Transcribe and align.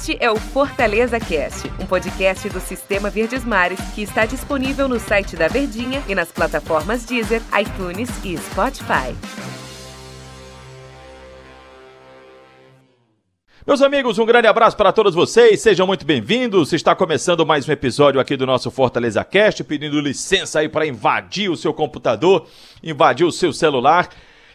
Este 0.00 0.16
é 0.18 0.30
o 0.30 0.36
Fortaleza 0.36 1.20
Cast, 1.20 1.70
um 1.78 1.84
podcast 1.84 2.48
do 2.48 2.58
Sistema 2.58 3.10
Verdes 3.10 3.44
Mares 3.44 3.78
que 3.94 4.00
está 4.00 4.24
disponível 4.24 4.88
no 4.88 4.98
site 4.98 5.36
da 5.36 5.46
Verdinha 5.46 6.02
e 6.08 6.14
nas 6.14 6.32
plataformas 6.32 7.04
Deezer, 7.04 7.42
iTunes 7.60 8.08
e 8.24 8.34
Spotify. 8.38 9.14
Meus 13.66 13.82
amigos, 13.82 14.18
um 14.18 14.24
grande 14.24 14.46
abraço 14.46 14.74
para 14.74 14.90
todos 14.90 15.14
vocês, 15.14 15.60
sejam 15.60 15.86
muito 15.86 16.06
bem-vindos. 16.06 16.72
Está 16.72 16.96
começando 16.96 17.44
mais 17.44 17.68
um 17.68 17.72
episódio 17.72 18.18
aqui 18.18 18.38
do 18.38 18.46
nosso 18.46 18.70
Fortaleza 18.70 19.22
Cast, 19.22 19.62
pedindo 19.64 20.00
licença 20.00 20.60
aí 20.60 20.68
para 20.70 20.86
invadir 20.86 21.50
o 21.50 21.56
seu 21.58 21.74
computador, 21.74 22.46
invadir 22.82 23.26
o 23.26 23.30
seu 23.30 23.52
celular 23.52 24.08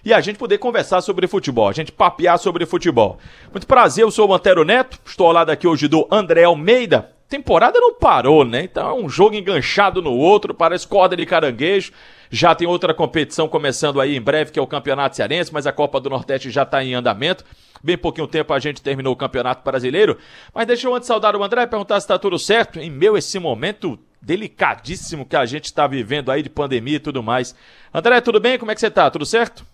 e 0.05 0.13
a 0.13 0.21
gente 0.21 0.37
poder 0.37 0.59
conversar 0.59 1.01
sobre 1.01 1.27
futebol, 1.27 1.67
a 1.67 1.73
gente 1.73 1.91
papear 1.91 2.37
sobre 2.37 2.63
futebol. 2.67 3.17
Muito 3.51 3.65
prazer, 3.65 4.04
eu 4.04 4.11
sou 4.11 4.29
o 4.29 4.33
Antero 4.33 4.63
Neto, 4.63 4.99
estou 5.04 5.25
ao 5.25 5.33
lado 5.33 5.49
aqui 5.49 5.68
hoje 5.68 5.87
do 5.87 6.07
André 6.11 6.43
Almeida. 6.43 7.11
Temporada 7.27 7.79
não 7.79 7.96
parou, 7.96 8.46
né? 8.46 8.65
Então 8.65 8.87
é 8.87 8.93
um 8.93 9.10
jogo 9.10 9.36
enganchado 9.36 9.99
no 9.99 10.13
outro, 10.13 10.54
parece 10.54 10.87
corda 10.87 11.18
de 11.18 11.25
caranguejo. 11.25 11.91
Já 12.29 12.54
tem 12.54 12.68
outra 12.68 12.93
competição 12.93 13.47
começando 13.47 13.99
aí 13.99 14.15
em 14.15 14.21
breve, 14.21 14.51
que 14.51 14.60
é 14.60 14.61
o 14.61 14.68
Campeonato 14.68 15.15
Cearense, 15.15 15.51
mas 15.51 15.65
a 15.65 15.71
Copa 15.71 15.99
do 15.99 16.07
Nordeste 16.07 16.51
já 16.51 16.61
está 16.61 16.83
em 16.83 16.93
andamento. 16.93 17.43
Bem 17.83 17.97
pouquinho 17.97 18.27
tempo 18.27 18.54
a 18.54 18.60
gente 18.60 18.82
terminou 18.82 19.13
o 19.13 19.18
Campeonato 19.18 19.63
Brasileiro. 19.63 20.19
Mas 20.54 20.68
deixa 20.68 20.87
eu 20.87 20.93
antes 20.93 21.07
saudar 21.07 21.35
o 21.35 21.43
André 21.43 21.63
e 21.63 21.68
perguntar 21.68 21.99
se 21.99 22.05
está 22.05 22.19
tudo 22.19 22.37
certo. 22.37 22.79
Em 22.79 22.91
meu, 22.91 23.18
esse 23.18 23.39
momento 23.39 23.97
delicadíssimo 24.21 25.25
que 25.25 25.35
a 25.35 25.46
gente 25.47 25.65
está 25.65 25.87
vivendo 25.87 26.32
aí 26.32 26.43
de 26.43 26.49
pandemia 26.49 26.97
e 26.97 26.99
tudo 26.99 27.24
mais. 27.24 27.55
André, 27.91 28.21
tudo 28.21 28.39
bem? 28.39 28.60
Como 28.60 28.69
é 28.69 28.75
que 28.75 28.82
você 28.82 28.87
está? 28.87 29.10
Tudo 29.10 29.25
certo? 29.25 29.65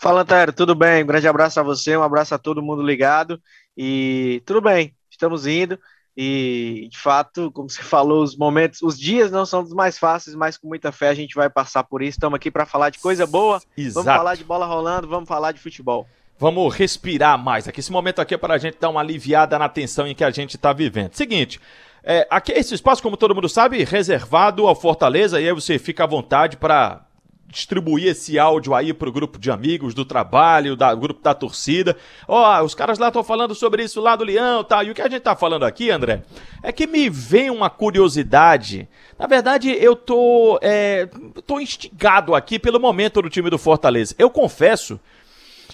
Fala, 0.00 0.20
Antero, 0.20 0.52
tudo 0.52 0.76
bem? 0.76 1.02
Um 1.02 1.06
grande 1.06 1.26
abraço 1.26 1.58
a 1.58 1.62
você, 1.62 1.96
um 1.96 2.02
abraço 2.04 2.32
a 2.32 2.38
todo 2.38 2.62
mundo 2.62 2.82
ligado. 2.82 3.40
E 3.76 4.40
tudo 4.46 4.60
bem, 4.60 4.94
estamos 5.10 5.44
indo. 5.44 5.76
E, 6.16 6.88
de 6.90 6.98
fato, 6.98 7.50
como 7.50 7.68
você 7.68 7.82
falou, 7.82 8.22
os 8.22 8.36
momentos, 8.36 8.80
os 8.80 8.98
dias 8.98 9.30
não 9.30 9.44
são 9.44 9.62
dos 9.62 9.72
mais 9.72 9.98
fáceis, 9.98 10.36
mas 10.36 10.56
com 10.56 10.68
muita 10.68 10.92
fé 10.92 11.08
a 11.08 11.14
gente 11.14 11.34
vai 11.34 11.50
passar 11.50 11.82
por 11.82 12.00
isso. 12.00 12.10
Estamos 12.16 12.36
aqui 12.36 12.48
para 12.48 12.64
falar 12.64 12.90
de 12.90 12.98
coisa 13.00 13.26
boa. 13.26 13.60
Exato. 13.76 14.04
Vamos 14.04 14.18
falar 14.18 14.34
de 14.36 14.44
bola 14.44 14.66
rolando, 14.66 15.08
vamos 15.08 15.28
falar 15.28 15.50
de 15.50 15.60
futebol. 15.60 16.06
Vamos 16.38 16.72
respirar 16.76 17.36
mais 17.36 17.66
aqui. 17.66 17.80
Esse 17.80 17.90
momento 17.90 18.20
aqui 18.20 18.34
é 18.34 18.38
para 18.38 18.54
a 18.54 18.58
gente 18.58 18.78
dar 18.78 18.90
uma 18.90 19.00
aliviada 19.00 19.58
na 19.58 19.68
tensão 19.68 20.06
em 20.06 20.14
que 20.14 20.22
a 20.22 20.30
gente 20.30 20.54
está 20.54 20.72
vivendo. 20.72 21.12
Seguinte, 21.14 21.60
é, 22.04 22.24
aqui 22.30 22.52
esse 22.52 22.72
espaço, 22.72 23.02
como 23.02 23.16
todo 23.16 23.34
mundo 23.34 23.48
sabe, 23.48 23.82
reservado 23.82 24.68
ao 24.68 24.76
Fortaleza, 24.76 25.40
e 25.40 25.48
aí 25.48 25.52
você 25.52 25.76
fica 25.76 26.04
à 26.04 26.06
vontade 26.06 26.56
para 26.56 27.07
distribuir 27.48 28.08
esse 28.08 28.38
áudio 28.38 28.74
aí 28.74 28.92
pro 28.92 29.10
grupo 29.10 29.38
de 29.38 29.50
amigos 29.50 29.94
do 29.94 30.04
trabalho, 30.04 30.76
da 30.76 30.94
grupo 30.94 31.22
da 31.22 31.34
torcida. 31.34 31.96
Ó, 32.26 32.60
oh, 32.60 32.64
os 32.64 32.74
caras 32.74 32.98
lá 32.98 33.08
estão 33.08 33.24
falando 33.24 33.54
sobre 33.54 33.82
isso 33.82 34.00
lá 34.00 34.14
do 34.14 34.24
Leão, 34.24 34.62
tá? 34.62 34.84
E 34.84 34.90
o 34.90 34.94
que 34.94 35.00
a 35.00 35.08
gente 35.08 35.22
tá 35.22 35.34
falando 35.34 35.64
aqui, 35.64 35.90
André, 35.90 36.22
é 36.62 36.70
que 36.70 36.86
me 36.86 37.08
vem 37.08 37.50
uma 37.50 37.70
curiosidade. 37.70 38.86
Na 39.18 39.26
verdade, 39.26 39.70
eu 39.70 39.96
tô 39.96 40.58
é, 40.62 41.08
tô 41.46 41.58
instigado 41.58 42.34
aqui 42.34 42.58
pelo 42.58 42.78
momento 42.78 43.22
do 43.22 43.30
time 43.30 43.48
do 43.48 43.58
Fortaleza. 43.58 44.14
Eu 44.18 44.28
confesso 44.28 45.00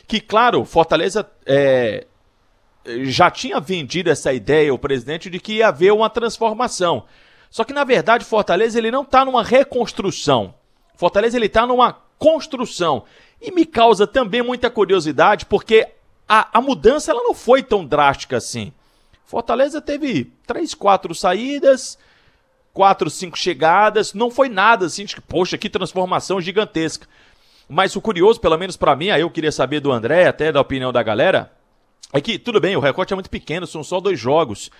que, 0.07 0.21
claro, 0.21 0.65
Fortaleza 0.65 1.29
é, 1.45 2.07
já 3.03 3.31
tinha 3.31 3.59
vendido 3.59 4.11
essa 4.11 4.33
ideia 4.33 4.71
ao 4.71 4.79
presidente 4.79 5.29
de 5.29 5.41
que 5.41 5.55
ia 5.55 5.69
haver 5.69 5.93
uma 5.93 6.09
transformação. 6.09 7.05
Só 7.51 7.65
que 7.65 7.73
na 7.73 7.85
verdade, 7.85 8.25
Fortaleza 8.25 8.79
ele 8.79 8.91
não 8.91 9.03
está 9.03 9.25
numa 9.25 9.43
reconstrução. 9.43 10.55
Fortaleza 10.97 11.37
ele 11.37 11.47
está 11.47 11.67
numa 11.67 11.93
construção. 12.19 13.05
E 13.41 13.51
me 13.51 13.67
causa 13.67 14.07
também 14.07 14.43
muita 14.43 14.71
curiosidade, 14.71 15.47
porque 15.47 15.89
a, 16.29 16.59
a 16.59 16.61
mudança 16.61 17.11
ela 17.11 17.23
não 17.23 17.35
foi 17.35 17.63
tão 17.63 17.85
drástica 17.85 18.37
assim. 18.37 18.73
Fortaleza 19.27 19.81
teve 19.81 20.33
três, 20.47 20.75
quatro 20.75 21.15
saídas, 21.15 21.99
quatro, 22.73 23.11
cinco 23.11 23.39
chegadas, 23.39 24.15
não 24.15 24.31
foi 24.31 24.49
nada 24.49 24.87
assim 24.87 25.05
de 25.05 25.21
poxa, 25.21 25.59
que 25.59 25.71
transformação 25.71 26.41
gigantesca. 26.41 27.07
Mas 27.69 27.97
o 27.97 28.01
curioso, 28.01 28.41
pelo 28.41 28.59
menos 28.59 28.77
para 28.77 28.97
mim, 28.97 29.11
aí 29.11 29.23
eu 29.23 29.31
queria 29.31 29.53
saber 29.53 29.81
do 29.81 29.93
André, 29.93 30.27
até 30.27 30.53
da 30.53 30.61
opinião 30.61 30.93
da 30.93 31.03
galera, 31.03 31.53
é 32.13 32.21
que, 32.21 32.39
tudo 32.39 32.61
bem, 32.61 32.77
o 32.77 32.81
recorte 32.81 33.13
é 33.13 33.17
muito 33.17 33.31
pequeno, 33.31 33.67
são 33.67 33.83
só 33.83 34.01
dois 34.01 34.21
jogos, 34.21 34.71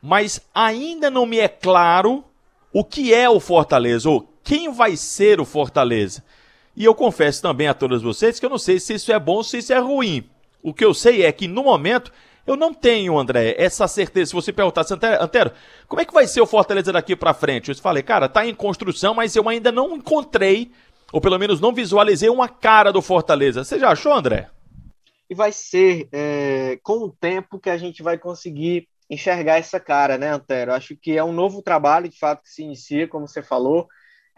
mas 0.00 0.40
ainda 0.54 1.10
não 1.10 1.26
me 1.26 1.38
é 1.38 1.48
claro 1.48 2.24
o 2.72 2.84
que 2.84 3.14
é 3.14 3.28
o 3.28 3.40
Fortaleza, 3.40 4.08
ou 4.08 4.32
quem 4.42 4.72
vai 4.72 4.96
ser 4.96 5.40
o 5.40 5.44
Fortaleza. 5.44 6.22
E 6.76 6.84
eu 6.84 6.94
confesso 6.94 7.42
também 7.42 7.66
a 7.66 7.74
todos 7.74 8.02
vocês 8.02 8.38
que 8.38 8.46
eu 8.46 8.50
não 8.50 8.58
sei 8.58 8.78
se 8.78 8.94
isso 8.94 9.12
é 9.12 9.18
bom 9.18 9.36
ou 9.36 9.44
se 9.44 9.58
isso 9.58 9.72
é 9.72 9.78
ruim. 9.78 10.28
O 10.62 10.72
que 10.72 10.84
eu 10.84 10.94
sei 10.94 11.24
é 11.24 11.32
que 11.32 11.48
no 11.48 11.64
momento 11.64 12.12
eu 12.46 12.56
não 12.56 12.72
tenho, 12.72 13.18
André, 13.18 13.54
essa 13.58 13.86
certeza. 13.86 14.30
Se 14.30 14.34
você 14.34 14.52
perguntasse, 14.52 14.94
Antero, 14.94 15.52
como 15.86 16.00
é 16.00 16.04
que 16.04 16.14
vai 16.14 16.26
ser 16.26 16.40
o 16.40 16.46
Fortaleza 16.46 16.92
daqui 16.92 17.14
para 17.14 17.34
frente? 17.34 17.70
Eu 17.70 17.76
falei, 17.76 18.02
cara, 18.02 18.28
tá 18.28 18.46
em 18.46 18.54
construção, 18.54 19.12
mas 19.12 19.36
eu 19.36 19.46
ainda 19.48 19.70
não 19.70 19.96
encontrei, 19.96 20.72
ou 21.12 21.20
pelo 21.20 21.38
menos 21.38 21.60
não 21.60 21.74
visualizei 21.74 22.30
uma 22.30 22.48
cara 22.48 22.90
do 22.90 23.02
Fortaleza. 23.02 23.64
Você 23.64 23.78
já 23.78 23.90
achou, 23.90 24.14
André? 24.14 24.48
E 25.28 25.34
vai 25.34 25.52
ser 25.52 26.08
é, 26.10 26.78
com 26.82 27.04
o 27.04 27.10
tempo 27.10 27.58
que 27.58 27.68
a 27.68 27.76
gente 27.76 28.02
vai 28.02 28.16
conseguir 28.16 28.88
enxergar 29.10 29.58
essa 29.58 29.80
cara, 29.80 30.18
né, 30.18 30.28
Antero? 30.30 30.72
Acho 30.72 30.96
que 30.96 31.16
é 31.16 31.24
um 31.24 31.32
novo 31.32 31.62
trabalho, 31.62 32.08
de 32.08 32.18
fato, 32.18 32.42
que 32.42 32.50
se 32.50 32.62
inicia, 32.62 33.08
como 33.08 33.26
você 33.26 33.42
falou 33.42 33.88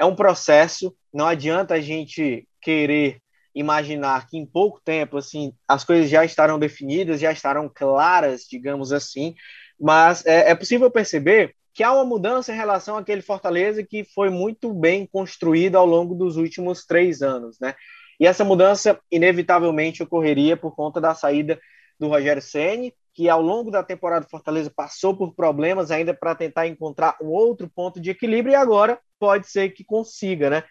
é 0.01 0.05
um 0.05 0.17
processo, 0.17 0.97
não 1.13 1.27
adianta 1.27 1.75
a 1.75 1.81
gente 1.81 2.49
querer 2.63 3.21
imaginar 3.55 4.27
que 4.27 4.39
em 4.39 4.47
pouco 4.47 4.81
tempo 4.83 5.19
assim 5.19 5.53
as 5.69 5.85
coisas 5.85 6.09
já 6.09 6.25
estarão 6.25 6.59
definidas, 6.59 7.21
já 7.21 7.31
estarão 7.31 7.71
claras, 7.73 8.47
digamos 8.51 8.93
assim, 8.95 9.35
mas 9.79 10.25
é, 10.25 10.51
é 10.51 10.55
possível 10.55 10.91
perceber 10.91 11.55
que 11.75 11.83
há 11.83 11.93
uma 11.93 12.05
mudança 12.05 12.51
em 12.51 12.57
relação 12.57 12.97
àquele 12.97 13.21
Fortaleza 13.21 13.83
que 13.85 14.03
foi 14.03 14.31
muito 14.31 14.73
bem 14.73 15.07
construído 15.07 15.77
ao 15.77 15.85
longo 15.85 16.15
dos 16.15 16.39
últimos 16.39 16.87
três 16.87 17.21
anos, 17.21 17.61
né? 17.61 17.75
E 18.19 18.27
essa 18.27 18.45
mudança 18.45 18.99
inevitavelmente 19.11 20.03
ocorreria 20.03 20.57
por 20.57 20.75
conta 20.75 21.01
da 21.01 21.15
saída 21.15 21.61
do 21.99 22.09
Rogério 22.09 22.43
Ceni, 22.43 22.95
que 23.21 23.29
ao 23.29 23.43
longo 23.43 23.71
da 23.71 23.83
temporada 23.83 24.27
Fortaleza 24.27 24.73
passou 24.75 25.15
por 25.15 25.35
problemas 25.35 25.91
ainda 25.91 26.15
para 26.15 26.35
tentar 26.35 26.67
encontrar 26.67 27.19
um 27.21 27.27
outro 27.27 27.69
ponto 27.69 28.01
de 28.01 28.09
equilíbrio 28.09 28.53
e 28.53 28.55
agora 28.55 28.99
pode 29.19 29.47
ser 29.47 29.69
que 29.75 29.85
consiga, 29.85 30.49
né? 30.49 30.65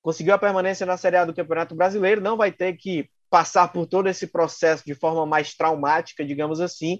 Conseguiu 0.00 0.34
a 0.34 0.38
permanência 0.38 0.84
na 0.84 0.96
Série 0.96 1.16
A 1.16 1.24
do 1.24 1.32
Campeonato 1.32 1.76
Brasileiro, 1.76 2.20
não 2.20 2.36
vai 2.36 2.50
ter 2.50 2.72
que 2.72 3.08
passar 3.30 3.68
por 3.68 3.86
todo 3.86 4.08
esse 4.08 4.26
processo 4.26 4.84
de 4.84 4.96
forma 4.96 5.24
mais 5.24 5.54
traumática, 5.54 6.24
digamos 6.24 6.60
assim, 6.60 6.98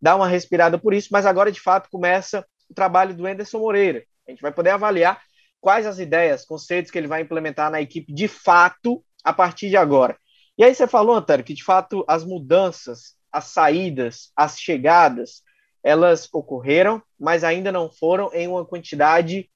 dar 0.00 0.14
uma 0.14 0.28
respirada 0.28 0.78
por 0.78 0.94
isso, 0.94 1.08
mas 1.10 1.26
agora 1.26 1.50
de 1.50 1.60
fato 1.60 1.90
começa 1.90 2.46
o 2.70 2.74
trabalho 2.74 3.12
do 3.12 3.26
Anderson 3.26 3.58
Moreira. 3.58 4.04
A 4.24 4.30
gente 4.30 4.40
vai 4.40 4.52
poder 4.52 4.70
avaliar 4.70 5.20
quais 5.60 5.84
as 5.84 5.98
ideias, 5.98 6.44
conceitos 6.44 6.92
que 6.92 6.98
ele 6.98 7.08
vai 7.08 7.22
implementar 7.22 7.72
na 7.72 7.82
equipe 7.82 8.14
de 8.14 8.28
fato 8.28 9.04
a 9.24 9.32
partir 9.32 9.68
de 9.68 9.76
agora. 9.76 10.16
E 10.56 10.62
aí 10.62 10.72
você 10.72 10.86
falou, 10.86 11.16
Antônio, 11.16 11.44
que 11.44 11.54
de 11.54 11.64
fato 11.64 12.04
as 12.06 12.24
mudanças 12.24 13.16
as 13.34 13.46
saídas, 13.46 14.30
as 14.36 14.60
chegadas, 14.60 15.42
elas 15.82 16.28
ocorreram, 16.32 17.02
mas 17.18 17.42
ainda 17.42 17.72
não 17.72 17.90
foram 17.90 18.32
em 18.32 18.46
uma 18.46 18.64
quantidade 18.64 19.50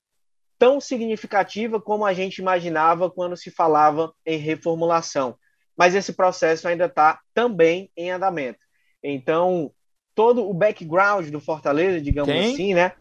tão 0.58 0.80
significativa 0.80 1.80
como 1.80 2.04
a 2.04 2.12
gente 2.12 2.38
imaginava 2.38 3.08
quando 3.08 3.36
se 3.36 3.52
falava 3.52 4.12
em 4.26 4.36
reformulação. 4.36 5.36
Mas 5.76 5.94
esse 5.94 6.12
processo 6.12 6.66
ainda 6.66 6.86
está 6.86 7.20
também 7.32 7.88
em 7.96 8.10
andamento. 8.10 8.58
Então, 9.00 9.70
todo 10.12 10.48
o 10.48 10.52
background 10.52 11.28
do 11.28 11.38
Fortaleza, 11.38 12.00
digamos 12.00 12.32
Quem? 12.32 12.52
assim, 12.52 12.74
né? 12.74 12.92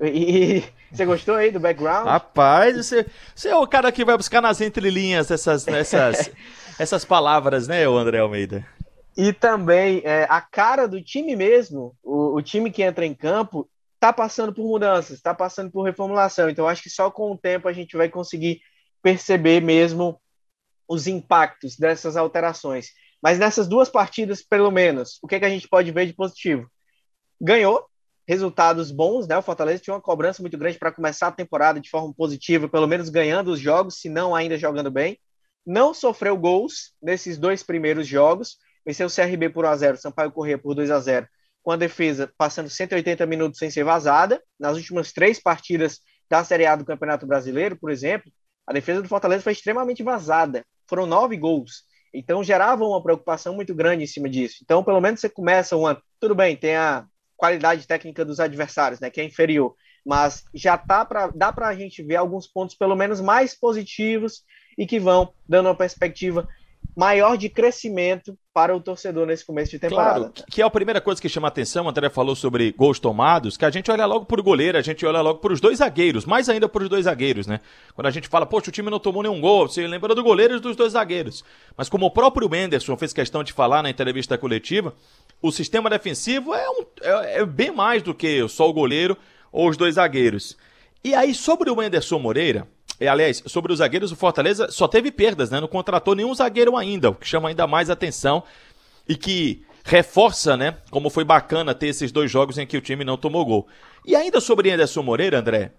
E, 0.00 0.62
você 0.92 1.04
gostou 1.04 1.34
aí 1.34 1.50
do 1.50 1.58
background? 1.58 2.06
Rapaz, 2.06 2.76
você, 2.76 3.04
você 3.34 3.48
é 3.48 3.56
o 3.56 3.66
cara 3.66 3.90
que 3.90 4.04
vai 4.04 4.16
buscar 4.16 4.40
nas 4.40 4.60
entrelinhas 4.60 5.28
essas, 5.28 5.66
essas, 5.66 6.30
essas 6.78 7.04
palavras, 7.04 7.66
né, 7.66 7.88
o 7.88 7.98
André 7.98 8.20
Almeida? 8.20 8.64
E 9.22 9.34
também 9.34 10.00
é, 10.02 10.26
a 10.30 10.40
cara 10.40 10.88
do 10.88 11.04
time 11.04 11.36
mesmo, 11.36 11.94
o, 12.02 12.36
o 12.36 12.42
time 12.42 12.70
que 12.70 12.82
entra 12.82 13.04
em 13.04 13.12
campo, 13.14 13.68
está 13.96 14.14
passando 14.14 14.50
por 14.50 14.64
mudanças, 14.64 15.18
está 15.18 15.34
passando 15.34 15.70
por 15.70 15.82
reformulação. 15.82 16.48
Então, 16.48 16.66
acho 16.66 16.82
que 16.82 16.88
só 16.88 17.10
com 17.10 17.30
o 17.30 17.36
tempo 17.36 17.68
a 17.68 17.72
gente 17.74 17.98
vai 17.98 18.08
conseguir 18.08 18.62
perceber 19.02 19.60
mesmo 19.60 20.18
os 20.88 21.06
impactos 21.06 21.76
dessas 21.76 22.16
alterações. 22.16 22.92
Mas 23.22 23.38
nessas 23.38 23.68
duas 23.68 23.90
partidas, 23.90 24.40
pelo 24.42 24.70
menos, 24.70 25.18
o 25.22 25.28
que, 25.28 25.34
é 25.34 25.38
que 25.38 25.44
a 25.44 25.50
gente 25.50 25.68
pode 25.68 25.90
ver 25.92 26.06
de 26.06 26.14
positivo? 26.14 26.66
Ganhou, 27.38 27.84
resultados 28.26 28.90
bons, 28.90 29.28
né? 29.28 29.36
O 29.36 29.42
Fortaleza 29.42 29.82
tinha 29.82 29.92
uma 29.92 30.00
cobrança 30.00 30.42
muito 30.42 30.56
grande 30.56 30.78
para 30.78 30.92
começar 30.92 31.26
a 31.26 31.32
temporada 31.32 31.78
de 31.78 31.90
forma 31.90 32.14
positiva, 32.14 32.70
pelo 32.70 32.86
menos 32.86 33.10
ganhando 33.10 33.50
os 33.50 33.60
jogos, 33.60 34.00
se 34.00 34.08
não 34.08 34.34
ainda 34.34 34.56
jogando 34.56 34.90
bem. 34.90 35.18
Não 35.66 35.92
sofreu 35.92 36.38
gols 36.38 36.94
nesses 37.02 37.36
dois 37.36 37.62
primeiros 37.62 38.06
jogos, 38.06 38.56
venceu 38.90 39.06
o 39.06 39.10
CRB 39.10 39.50
por 39.50 39.64
1x0, 39.64 39.96
Sampaio 39.96 40.32
Corrêa 40.32 40.58
por 40.58 40.74
2x0, 40.74 41.26
com 41.62 41.70
a 41.72 41.76
defesa 41.76 42.32
passando 42.36 42.68
180 42.68 43.24
minutos 43.26 43.58
sem 43.58 43.70
ser 43.70 43.84
vazada. 43.84 44.42
Nas 44.58 44.76
últimas 44.76 45.12
três 45.12 45.40
partidas 45.40 46.00
da 46.28 46.44
Série 46.44 46.66
A 46.66 46.76
do 46.76 46.84
Campeonato 46.84 47.26
Brasileiro, 47.26 47.76
por 47.76 47.90
exemplo, 47.90 48.30
a 48.66 48.72
defesa 48.72 49.02
do 49.02 49.08
Fortaleza 49.08 49.42
foi 49.42 49.52
extremamente 49.52 50.02
vazada. 50.02 50.64
Foram 50.88 51.06
nove 51.06 51.36
gols. 51.36 51.84
Então 52.12 52.42
gerava 52.42 52.84
uma 52.84 53.02
preocupação 53.02 53.54
muito 53.54 53.74
grande 53.74 54.04
em 54.04 54.06
cima 54.06 54.28
disso. 54.28 54.58
Então, 54.62 54.82
pelo 54.82 55.00
menos 55.00 55.20
você 55.20 55.28
começa 55.28 55.76
um 55.76 55.86
ano. 55.86 56.02
Tudo 56.18 56.34
bem, 56.34 56.56
tem 56.56 56.74
a, 56.76 57.06
qualidade 57.40 57.86
técnica 57.86 58.22
dos 58.22 58.38
adversários, 58.38 59.00
né, 59.00 59.08
que 59.08 59.18
é 59.18 59.24
inferior, 59.24 59.74
mas 60.04 60.44
já 60.54 60.76
tá 60.76 61.06
para 61.06 61.28
dá 61.28 61.50
para 61.50 61.68
a 61.68 61.74
gente 61.74 62.02
ver 62.02 62.16
alguns 62.16 62.46
pontos 62.46 62.76
pelo 62.76 62.94
menos 62.94 63.18
mais 63.18 63.58
positivos 63.58 64.42
e 64.76 64.86
que 64.86 65.00
vão 65.00 65.32
dando 65.48 65.66
uma 65.66 65.74
perspectiva 65.74 66.46
maior 66.94 67.38
de 67.38 67.48
crescimento 67.48 68.38
para 68.52 68.74
o 68.74 68.80
torcedor 68.80 69.26
nesse 69.26 69.44
começo 69.44 69.70
de 69.70 69.78
temporada. 69.78 70.18
Claro, 70.18 70.32
que 70.50 70.60
é 70.60 70.64
a 70.64 70.70
primeira 70.70 71.00
coisa 71.00 71.22
que 71.22 71.28
chama 71.28 71.48
atenção, 71.48 71.86
o 71.86 71.88
André 71.88 72.10
falou 72.10 72.34
sobre 72.34 72.72
gols 72.72 72.98
tomados, 72.98 73.56
que 73.56 73.64
a 73.64 73.70
gente 73.70 73.90
olha 73.90 74.04
logo 74.06 74.24
para 74.24 74.40
o 74.40 74.42
goleiro, 74.42 74.76
a 74.76 74.82
gente 74.82 75.06
olha 75.06 75.20
logo 75.20 75.38
para 75.38 75.52
os 75.52 75.60
dois 75.60 75.78
zagueiros, 75.78 76.24
mais 76.24 76.48
ainda 76.48 76.68
para 76.68 76.82
os 76.82 76.88
dois 76.88 77.04
zagueiros, 77.04 77.46
né? 77.46 77.60
Quando 77.94 78.06
a 78.06 78.10
gente 78.10 78.28
fala, 78.28 78.44
poxa, 78.44 78.70
o 78.70 78.72
time 78.72 78.90
não 78.90 78.98
tomou 78.98 79.22
nenhum 79.22 79.40
gol, 79.40 79.68
você 79.68 79.86
lembra 79.86 80.14
do 80.14 80.22
goleiro 80.22 80.56
e 80.56 80.60
dos 80.60 80.74
dois 80.74 80.92
zagueiros. 80.92 81.44
Mas 81.76 81.88
como 81.88 82.06
o 82.06 82.10
próprio 82.10 82.48
Menderson 82.48 82.96
fez 82.96 83.12
questão 83.12 83.44
de 83.44 83.52
falar 83.52 83.82
na 83.82 83.90
entrevista 83.90 84.36
coletiva, 84.36 84.94
o 85.40 85.52
sistema 85.52 85.88
defensivo 85.88 86.52
é, 86.52 86.68
um, 86.68 86.84
é, 87.02 87.40
é 87.40 87.46
bem 87.46 87.70
mais 87.70 88.02
do 88.02 88.12
que 88.12 88.46
só 88.48 88.68
o 88.68 88.72
goleiro 88.72 89.16
ou 89.52 89.68
os 89.68 89.76
dois 89.76 89.94
zagueiros. 89.94 90.56
E 91.02 91.14
aí, 91.14 91.34
sobre 91.34 91.70
o 91.70 91.76
Menderson 91.76 92.18
Moreira, 92.18 92.68
é, 93.00 93.08
aliás, 93.08 93.42
sobre 93.46 93.72
os 93.72 93.78
zagueiros, 93.78 94.12
o 94.12 94.16
Fortaleza 94.16 94.70
só 94.70 94.86
teve 94.86 95.10
perdas, 95.10 95.50
né? 95.50 95.58
Não 95.58 95.66
contratou 95.66 96.14
nenhum 96.14 96.34
zagueiro 96.34 96.76
ainda, 96.76 97.08
o 97.08 97.14
que 97.14 97.26
chama 97.26 97.48
ainda 97.48 97.66
mais 97.66 97.88
atenção 97.88 98.42
e 99.08 99.16
que 99.16 99.64
reforça, 99.82 100.54
né? 100.54 100.76
Como 100.90 101.08
foi 101.08 101.24
bacana 101.24 101.74
ter 101.74 101.88
esses 101.88 102.12
dois 102.12 102.30
jogos 102.30 102.58
em 102.58 102.66
que 102.66 102.76
o 102.76 102.80
time 102.80 103.02
não 103.02 103.16
tomou 103.16 103.44
gol. 103.46 103.66
E 104.04 104.14
ainda 104.14 104.38
sobre 104.38 104.70
Anderson 104.70 105.02
Moreira, 105.02 105.38
André, 105.38 105.72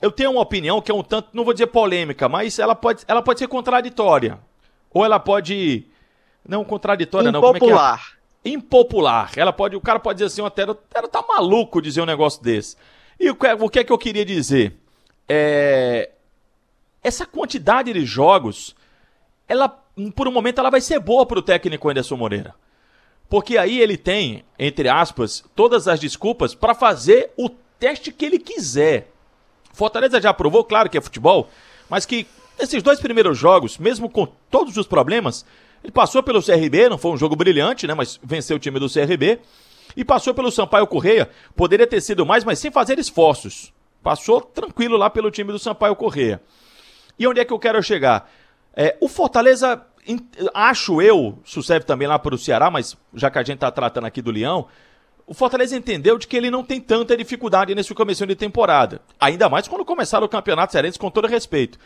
eu 0.00 0.10
tenho 0.10 0.30
uma 0.30 0.40
opinião 0.40 0.80
que 0.80 0.90
é 0.90 0.94
um 0.94 1.02
tanto, 1.02 1.28
não 1.34 1.44
vou 1.44 1.52
dizer 1.52 1.66
polêmica, 1.66 2.30
mas 2.30 2.58
ela 2.58 2.74
pode, 2.74 3.04
ela 3.06 3.20
pode 3.20 3.40
ser 3.40 3.46
contraditória. 3.46 4.38
Ou 4.90 5.04
ela 5.04 5.20
pode. 5.20 5.86
Não, 6.48 6.64
contraditória 6.64 7.28
Impopular. 7.28 7.52
não. 7.52 7.60
Como 7.60 7.78
é 7.78 8.50
é? 8.50 8.52
Impopular. 8.54 9.32
Ela 9.36 9.52
pode, 9.52 9.76
o 9.76 9.80
cara 9.82 9.98
pode 9.98 10.16
dizer 10.16 10.26
assim, 10.26 10.46
até 10.46 10.62
ela 10.62 11.08
tá 11.08 11.22
maluco 11.28 11.82
dizer 11.82 12.00
um 12.00 12.06
negócio 12.06 12.42
desse. 12.42 12.74
E 13.20 13.28
o 13.28 13.34
que, 13.34 13.46
o 13.52 13.68
que 13.68 13.80
é 13.80 13.84
que 13.84 13.92
eu 13.92 13.98
queria 13.98 14.24
dizer? 14.24 14.78
É, 15.28 16.10
essa 17.08 17.26
quantidade 17.26 17.92
de 17.92 18.04
jogos, 18.04 18.76
ela, 19.48 19.68
por 20.14 20.28
um 20.28 20.32
momento, 20.32 20.58
ela 20.58 20.70
vai 20.70 20.80
ser 20.80 21.00
boa 21.00 21.26
para 21.26 21.38
o 21.38 21.42
técnico 21.42 21.88
Anderson 21.88 22.16
Moreira. 22.16 22.54
Porque 23.28 23.58
aí 23.58 23.80
ele 23.80 23.96
tem, 23.96 24.44
entre 24.58 24.88
aspas, 24.88 25.44
todas 25.54 25.88
as 25.88 26.00
desculpas 26.00 26.54
para 26.54 26.74
fazer 26.74 27.30
o 27.36 27.48
teste 27.78 28.12
que 28.12 28.24
ele 28.24 28.38
quiser. 28.38 29.10
Fortaleza 29.72 30.20
já 30.20 30.32
provou, 30.32 30.64
claro 30.64 30.88
que 30.88 30.96
é 30.96 31.00
futebol, 31.00 31.48
mas 31.88 32.06
que 32.06 32.26
esses 32.58 32.82
dois 32.82 33.00
primeiros 33.00 33.38
jogos, 33.38 33.78
mesmo 33.78 34.08
com 34.08 34.26
todos 34.50 34.76
os 34.76 34.86
problemas, 34.86 35.44
ele 35.82 35.92
passou 35.92 36.22
pelo 36.22 36.42
CRB, 36.42 36.88
não 36.88 36.98
foi 36.98 37.12
um 37.12 37.16
jogo 37.16 37.36
brilhante, 37.36 37.86
né, 37.86 37.94
mas 37.94 38.18
venceu 38.22 38.56
o 38.56 38.60
time 38.60 38.80
do 38.80 38.90
CRB. 38.90 39.38
E 39.96 40.04
passou 40.04 40.34
pelo 40.34 40.50
Sampaio 40.50 40.86
Correia, 40.86 41.30
poderia 41.56 41.86
ter 41.86 42.00
sido 42.00 42.26
mais, 42.26 42.44
mas 42.44 42.58
sem 42.58 42.70
fazer 42.70 42.98
esforços. 42.98 43.72
Passou 44.02 44.40
tranquilo 44.40 44.96
lá 44.96 45.08
pelo 45.08 45.30
time 45.30 45.50
do 45.50 45.58
Sampaio 45.58 45.96
Correia. 45.96 46.40
E 47.18 47.26
onde 47.26 47.40
é 47.40 47.44
que 47.44 47.52
eu 47.52 47.58
quero 47.58 47.82
chegar? 47.82 48.30
É, 48.74 48.96
o 49.00 49.08
Fortaleza, 49.08 49.82
acho 50.54 51.02
eu, 51.02 51.38
serve 51.44 51.84
também 51.84 52.06
lá 52.06 52.18
para 52.18 52.34
o 52.34 52.38
Ceará, 52.38 52.70
mas 52.70 52.96
já 53.14 53.30
que 53.30 53.38
a 53.38 53.42
gente 53.42 53.56
está 53.56 53.70
tratando 53.70 54.06
aqui 54.06 54.22
do 54.22 54.30
Leão, 54.30 54.66
o 55.26 55.34
Fortaleza 55.34 55.76
entendeu 55.76 56.16
de 56.16 56.26
que 56.26 56.36
ele 56.36 56.50
não 56.50 56.64
tem 56.64 56.80
tanta 56.80 57.16
dificuldade 57.16 57.74
nesse 57.74 57.92
começo 57.92 58.26
de 58.26 58.34
temporada. 58.34 59.00
Ainda 59.20 59.48
mais 59.48 59.68
quando 59.68 59.84
começar 59.84 60.22
o 60.22 60.28
Campeonato 60.28 60.72
Cearense, 60.72 60.98
com 60.98 61.10
todo 61.10 61.26
respeito. 61.26 61.78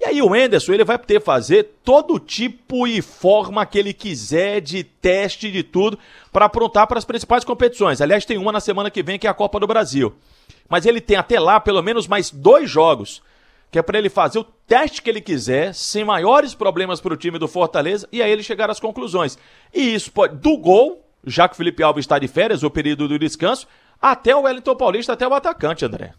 E 0.00 0.04
aí 0.04 0.22
o 0.22 0.34
Enderson, 0.34 0.72
ele 0.72 0.84
vai 0.84 0.96
poder 0.96 1.20
fazer 1.20 1.76
todo 1.84 2.20
tipo 2.20 2.86
e 2.86 3.02
forma 3.02 3.66
que 3.66 3.78
ele 3.78 3.92
quiser 3.92 4.60
de 4.60 4.84
teste 4.84 5.50
de 5.50 5.62
tudo 5.62 5.98
para 6.32 6.44
aprontar 6.44 6.86
para 6.86 6.98
as 6.98 7.04
principais 7.04 7.44
competições. 7.44 8.00
Aliás, 8.00 8.24
tem 8.24 8.38
uma 8.38 8.52
na 8.52 8.60
semana 8.60 8.90
que 8.90 9.02
vem 9.02 9.18
que 9.18 9.26
é 9.26 9.30
a 9.30 9.34
Copa 9.34 9.58
do 9.58 9.66
Brasil. 9.66 10.14
Mas 10.68 10.86
ele 10.86 11.00
tem 11.00 11.16
até 11.16 11.38
lá 11.40 11.58
pelo 11.58 11.82
menos 11.82 12.06
mais 12.06 12.30
dois 12.30 12.70
jogos 12.70 13.22
que 13.70 13.78
é 13.78 13.82
para 13.82 13.98
ele 13.98 14.08
fazer 14.08 14.38
o 14.38 14.44
teste 14.44 15.02
que 15.02 15.10
ele 15.10 15.20
quiser, 15.20 15.74
sem 15.74 16.04
maiores 16.04 16.54
problemas 16.54 17.00
para 17.00 17.14
o 17.14 17.16
time 17.16 17.38
do 17.38 17.48
Fortaleza, 17.48 18.08
e 18.10 18.22
aí 18.22 18.30
ele 18.30 18.42
chegar 18.42 18.70
às 18.70 18.80
conclusões. 18.80 19.38
E 19.74 19.94
isso 19.94 20.10
pode, 20.10 20.36
do 20.36 20.56
gol, 20.56 21.04
já 21.24 21.48
que 21.48 21.54
o 21.54 21.56
Felipe 21.56 21.82
Alves 21.82 22.04
está 22.04 22.18
de 22.18 22.28
férias, 22.28 22.62
o 22.62 22.70
período 22.70 23.08
do 23.08 23.18
descanso, 23.18 23.66
até 24.00 24.34
o 24.34 24.42
Wellington 24.42 24.76
Paulista, 24.76 25.12
até 25.12 25.26
o 25.26 25.34
atacante, 25.34 25.84
André. 25.84 26.14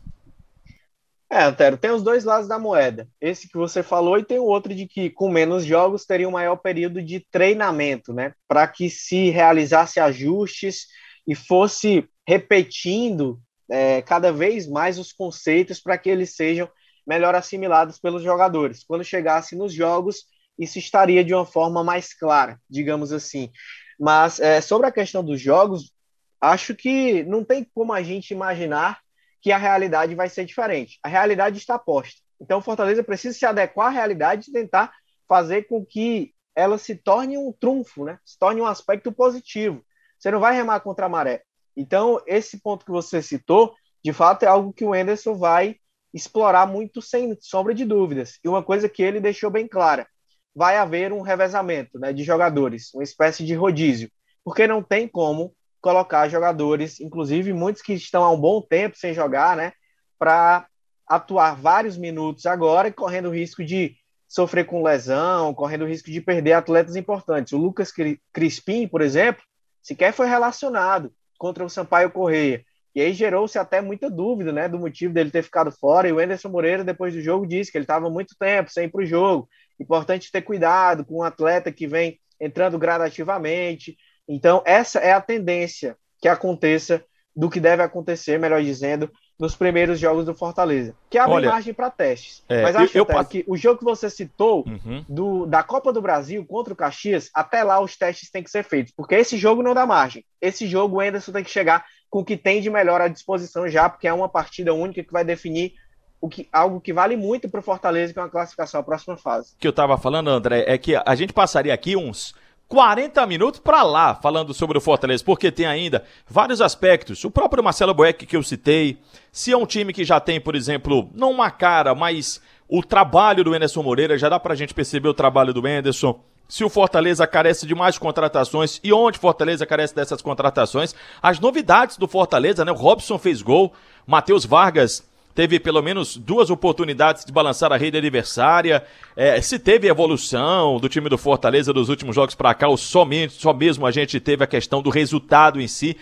É, 1.31 1.43
Antero, 1.43 1.77
tem 1.77 1.91
os 1.91 2.01
dois 2.01 2.23
lados 2.23 2.47
da 2.47 2.57
moeda. 2.57 3.07
Esse 3.21 3.47
que 3.47 3.55
você 3.55 3.83
falou 3.83 4.17
e 4.17 4.25
tem 4.25 4.39
o 4.39 4.45
outro 4.45 4.73
de 4.73 4.87
que 4.87 5.11
com 5.11 5.29
menos 5.29 5.63
jogos 5.63 6.03
teria 6.03 6.27
um 6.27 6.31
maior 6.31 6.55
período 6.55 7.03
de 7.03 7.19
treinamento, 7.31 8.11
né? 8.11 8.33
Para 8.47 8.67
que 8.67 8.89
se 8.89 9.29
realizasse 9.29 9.99
ajustes 9.99 10.87
e 11.27 11.35
fosse 11.35 12.09
repetindo 12.27 13.39
é, 13.69 14.01
cada 14.01 14.31
vez 14.31 14.67
mais 14.67 14.97
os 14.97 15.13
conceitos 15.13 15.79
para 15.79 15.99
que 15.99 16.09
eles 16.09 16.35
sejam 16.35 16.67
melhor 17.09 17.33
assimilados 17.33 17.97
pelos 17.97 18.21
jogadores. 18.21 18.83
Quando 18.83 19.03
chegasse 19.03 19.55
nos 19.55 19.73
jogos, 19.73 20.27
isso 20.59 20.77
estaria 20.77 21.23
de 21.23 21.33
uma 21.33 21.43
forma 21.43 21.83
mais 21.83 22.13
clara, 22.13 22.61
digamos 22.69 23.11
assim. 23.11 23.51
Mas 23.99 24.39
é, 24.39 24.61
sobre 24.61 24.85
a 24.85 24.91
questão 24.91 25.23
dos 25.23 25.41
jogos, 25.41 25.91
acho 26.39 26.75
que 26.75 27.23
não 27.23 27.43
tem 27.43 27.63
como 27.73 27.93
a 27.93 28.03
gente 28.03 28.29
imaginar 28.31 28.99
que 29.41 29.51
a 29.51 29.57
realidade 29.57 30.13
vai 30.13 30.29
ser 30.29 30.45
diferente. 30.45 30.99
A 31.01 31.09
realidade 31.09 31.57
está 31.57 31.79
posta. 31.79 32.21
Então, 32.39 32.61
Fortaleza 32.61 33.03
precisa 33.03 33.35
se 33.35 33.45
adequar 33.45 33.87
à 33.87 33.89
realidade 33.89 34.47
e 34.47 34.53
tentar 34.53 34.93
fazer 35.27 35.63
com 35.63 35.83
que 35.83 36.31
ela 36.55 36.77
se 36.77 36.93
torne 36.93 37.39
um 37.39 37.51
trunfo, 37.51 38.05
né? 38.05 38.19
se 38.23 38.37
torne 38.37 38.61
um 38.61 38.67
aspecto 38.67 39.11
positivo. 39.11 39.83
Você 40.19 40.29
não 40.29 40.39
vai 40.39 40.53
remar 40.53 40.79
contra 40.81 41.07
a 41.07 41.09
maré. 41.09 41.41
Então, 41.75 42.21
esse 42.27 42.59
ponto 42.59 42.85
que 42.85 42.91
você 42.91 43.19
citou, 43.19 43.73
de 44.05 44.13
fato, 44.13 44.43
é 44.43 44.47
algo 44.47 44.71
que 44.71 44.85
o 44.85 44.93
Enderson 44.93 45.33
vai 45.33 45.77
explorar 46.13 46.65
muito 46.65 47.01
sem 47.01 47.37
sombra 47.39 47.73
de 47.73 47.85
dúvidas. 47.85 48.39
E 48.43 48.49
uma 48.49 48.63
coisa 48.63 48.89
que 48.89 49.03
ele 49.03 49.19
deixou 49.19 49.49
bem 49.49 49.67
clara: 49.67 50.07
vai 50.55 50.77
haver 50.77 51.13
um 51.13 51.21
revezamento 51.21 51.99
né, 51.99 52.11
de 52.13 52.23
jogadores, 52.23 52.93
uma 52.93 53.03
espécie 53.03 53.45
de 53.45 53.53
rodízio, 53.53 54.09
porque 54.43 54.67
não 54.67 54.81
tem 54.83 55.07
como 55.07 55.55
colocar 55.81 56.27
jogadores, 56.27 56.99
inclusive 56.99 57.53
muitos 57.53 57.81
que 57.81 57.93
estão 57.93 58.23
há 58.23 58.31
um 58.31 58.39
bom 58.39 58.61
tempo 58.61 58.97
sem 58.97 59.13
jogar, 59.13 59.55
né, 59.55 59.71
para 60.17 60.67
atuar 61.07 61.55
vários 61.55 61.97
minutos 61.97 62.45
agora, 62.45 62.91
correndo 62.91 63.29
o 63.29 63.33
risco 63.33 63.63
de 63.63 63.95
sofrer 64.27 64.65
com 64.65 64.83
lesão, 64.83 65.53
correndo 65.53 65.83
o 65.83 65.87
risco 65.87 66.11
de 66.11 66.21
perder 66.21 66.53
atletas 66.53 66.95
importantes. 66.95 67.51
O 67.53 67.57
Lucas 67.57 67.91
Crispim, 68.31 68.87
por 68.87 69.01
exemplo, 69.01 69.41
sequer 69.81 70.13
foi 70.13 70.27
relacionado 70.27 71.11
contra 71.37 71.65
o 71.65 71.69
Sampaio 71.69 72.11
Correia. 72.11 72.63
E 72.95 73.01
aí 73.01 73.13
gerou-se 73.13 73.57
até 73.57 73.81
muita 73.81 74.09
dúvida, 74.09 74.51
né, 74.51 74.67
do 74.67 74.79
motivo 74.79 75.13
dele 75.13 75.31
ter 75.31 75.43
ficado 75.43 75.71
fora. 75.71 76.07
E 76.07 76.11
o 76.11 76.19
Anderson 76.19 76.49
Moreira, 76.49 76.83
depois 76.83 77.13
do 77.13 77.21
jogo, 77.21 77.47
disse 77.47 77.71
que 77.71 77.77
ele 77.77 77.83
estava 77.83 78.09
muito 78.09 78.35
tempo 78.37 78.71
sem 78.71 78.85
ir 78.85 78.89
para 78.89 79.01
o 79.01 79.05
jogo. 79.05 79.47
Importante 79.79 80.31
ter 80.31 80.41
cuidado 80.41 81.05
com 81.05 81.19
um 81.19 81.23
atleta 81.23 81.71
que 81.71 81.87
vem 81.87 82.19
entrando 82.39 82.79
gradativamente. 82.79 83.97
Então, 84.27 84.61
essa 84.65 84.99
é 84.99 85.11
a 85.11 85.21
tendência 85.21 85.95
que 86.21 86.27
aconteça 86.27 87.03
do 87.35 87.49
que 87.49 87.59
deve 87.59 87.81
acontecer, 87.81 88.37
melhor 88.37 88.61
dizendo, 88.61 89.09
nos 89.39 89.55
primeiros 89.55 89.97
jogos 89.97 90.25
do 90.25 90.35
Fortaleza, 90.35 90.93
que 91.09 91.17
abre 91.17 91.35
Olha, 91.35 91.49
margem 91.51 91.73
para 91.73 91.89
testes. 91.89 92.43
É, 92.49 92.61
Mas 92.61 92.75
acho 92.75 92.97
eu, 92.97 93.07
eu 93.07 93.25
que 93.25 93.45
o 93.47 93.55
jogo 93.55 93.79
que 93.79 93.85
você 93.85 94.09
citou 94.09 94.65
uhum. 94.67 95.05
do, 95.07 95.45
da 95.45 95.63
Copa 95.63 95.93
do 95.93 96.01
Brasil 96.01 96.45
contra 96.45 96.73
o 96.73 96.75
Caxias, 96.75 97.29
até 97.33 97.63
lá 97.63 97.79
os 97.79 97.95
testes 97.95 98.29
têm 98.29 98.43
que 98.43 98.51
ser 98.51 98.63
feitos, 98.63 98.93
porque 98.93 99.15
esse 99.15 99.37
jogo 99.37 99.63
não 99.63 99.73
dá 99.73 99.85
margem. 99.85 100.25
Esse 100.41 100.67
jogo 100.67 100.97
o 100.97 100.99
Anderson 100.99 101.31
tem 101.31 101.43
que 101.43 101.49
chegar 101.49 101.85
com 102.09 102.19
o 102.19 102.25
que 102.25 102.35
tem 102.35 102.61
de 102.61 102.69
melhor 102.69 103.01
à 103.01 103.07
disposição 103.07 103.67
já, 103.67 103.89
porque 103.89 104.07
é 104.07 104.13
uma 104.13 104.27
partida 104.27 104.73
única 104.73 105.03
que 105.03 105.11
vai 105.11 105.23
definir 105.23 105.73
o 106.21 106.27
que, 106.27 106.47
algo 106.51 106.81
que 106.81 106.91
vale 106.91 107.15
muito 107.15 107.47
para 107.49 107.59
o 107.59 107.63
Fortaleza, 107.63 108.11
que 108.11 108.19
é 108.19 108.21
uma 108.21 108.29
classificação 108.29 108.81
à 108.81 108.83
próxima 108.83 109.15
fase. 109.15 109.53
O 109.53 109.59
que 109.59 109.67
eu 109.67 109.71
estava 109.71 109.97
falando, 109.97 110.29
André, 110.29 110.65
é 110.67 110.77
que 110.77 110.95
a 110.95 111.15
gente 111.15 111.31
passaria 111.31 111.73
aqui 111.73 111.95
uns 111.95 112.33
40 112.67 113.25
minutos 113.25 113.59
para 113.59 113.83
lá 113.83 114.15
falando 114.15 114.53
sobre 114.53 114.77
o 114.77 114.81
Fortaleza, 114.81 115.23
porque 115.23 115.51
tem 115.51 115.65
ainda 115.65 116.03
vários 116.27 116.61
aspectos. 116.61 117.23
O 117.23 117.31
próprio 117.31 117.63
Marcelo 117.63 117.93
Boeck 117.93 118.25
que 118.25 118.35
eu 118.35 118.43
citei, 118.43 118.99
se 119.31 119.51
é 119.51 119.57
um 119.57 119.65
time 119.65 119.93
que 119.93 120.03
já 120.03 120.19
tem, 120.19 120.41
por 120.41 120.55
exemplo, 120.55 121.09
não 121.13 121.31
uma 121.31 121.49
cara, 121.49 121.95
mas 121.95 122.41
o 122.67 122.83
trabalho 122.83 123.43
do 123.43 123.53
Anderson 123.53 123.81
Moreira, 123.81 124.17
já 124.17 124.29
dá 124.29 124.39
para 124.39 124.53
a 124.53 124.55
gente 124.55 124.73
perceber 124.73 125.09
o 125.09 125.13
trabalho 125.13 125.53
do 125.53 125.65
Anderson 125.65 126.19
se 126.49 126.63
o 126.63 126.69
Fortaleza 126.69 127.27
carece 127.27 127.67
de 127.67 127.75
mais 127.75 127.97
contratações 127.99 128.81
e 128.83 128.91
onde 128.91 129.19
Fortaleza 129.19 129.67
carece 129.67 129.95
dessas 129.95 130.21
contratações. 130.21 130.95
As 131.21 131.39
novidades 131.39 131.95
do 131.95 132.07
Fortaleza, 132.07 132.65
né? 132.65 132.71
O 132.71 132.75
Robson 132.75 133.19
fez 133.19 133.43
gol, 133.43 133.71
Matheus 134.05 134.45
Vargas 134.45 135.07
teve 135.35 135.59
pelo 135.59 135.81
menos 135.81 136.17
duas 136.17 136.49
oportunidades 136.49 137.23
de 137.23 137.31
balançar 137.31 137.71
a 137.71 137.77
rede 137.77 137.97
adversária. 137.97 138.83
É, 139.15 139.39
se 139.39 139.57
teve 139.59 139.87
evolução 139.87 140.77
do 140.79 140.89
time 140.89 141.07
do 141.07 141.17
Fortaleza 141.17 141.71
dos 141.71 141.87
últimos 141.87 142.15
jogos 142.15 142.35
para 142.35 142.53
cá, 142.53 142.67
ou 142.67 142.75
somente, 142.75 143.35
só 143.35 143.53
mesmo 143.53 143.85
a 143.85 143.91
gente 143.91 144.19
teve 144.19 144.43
a 144.43 144.47
questão 144.47 144.81
do 144.81 144.89
resultado 144.89 145.61
em 145.61 145.67
si. 145.67 145.95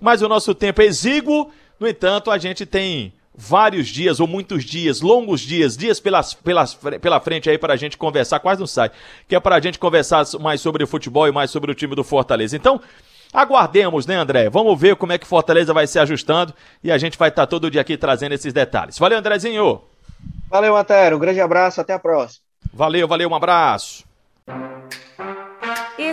Mas 0.00 0.22
o 0.22 0.28
nosso 0.28 0.54
tempo 0.54 0.80
é 0.80 0.86
exíguo, 0.86 1.52
no 1.78 1.86
entanto, 1.86 2.30
a 2.30 2.38
gente 2.38 2.64
tem 2.66 3.12
vários 3.40 3.88
dias 3.88 4.20
ou 4.20 4.26
muitos 4.26 4.64
dias, 4.64 5.00
longos 5.00 5.40
dias, 5.40 5.76
dias 5.76 5.98
pelas, 5.98 6.34
pelas, 6.34 6.74
pela 6.74 7.18
frente 7.20 7.48
aí 7.48 7.56
para 7.56 7.72
a 7.72 7.76
gente 7.76 7.96
conversar, 7.96 8.38
quase 8.38 8.60
não 8.60 8.66
sai, 8.66 8.90
que 9.26 9.34
é 9.34 9.40
para 9.40 9.56
a 9.56 9.60
gente 9.60 9.78
conversar 9.78 10.24
mais 10.38 10.60
sobre 10.60 10.84
o 10.84 10.86
futebol 10.86 11.26
e 11.26 11.32
mais 11.32 11.50
sobre 11.50 11.72
o 11.72 11.74
time 11.74 11.94
do 11.94 12.04
Fortaleza. 12.04 12.54
Então, 12.54 12.80
aguardemos, 13.32 14.06
né, 14.06 14.16
André? 14.16 14.50
Vamos 14.50 14.78
ver 14.78 14.94
como 14.96 15.12
é 15.12 15.18
que 15.18 15.26
Fortaleza 15.26 15.72
vai 15.72 15.86
se 15.86 15.98
ajustando 15.98 16.52
e 16.84 16.92
a 16.92 16.98
gente 16.98 17.16
vai 17.16 17.30
estar 17.30 17.42
tá 17.42 17.46
todo 17.46 17.70
dia 17.70 17.80
aqui 17.80 17.96
trazendo 17.96 18.32
esses 18.32 18.52
detalhes. 18.52 18.98
Valeu, 18.98 19.18
Andrezinho! 19.18 19.80
Valeu, 20.50 20.76
Antero. 20.76 21.16
Um 21.16 21.20
grande 21.20 21.40
abraço, 21.40 21.80
até 21.80 21.94
a 21.94 21.98
próxima. 21.98 22.44
Valeu, 22.74 23.08
valeu, 23.08 23.30
um 23.30 23.34
abraço. 23.34 24.09